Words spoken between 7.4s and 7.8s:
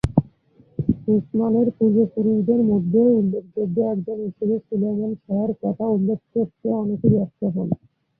হন।